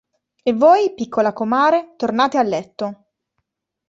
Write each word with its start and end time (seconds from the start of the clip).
E 0.41 0.53
voi, 0.53 0.95
piccola 0.95 1.31
comare, 1.31 1.93
tornate 1.95 2.39
a 2.39 2.41
letto. 2.41 3.05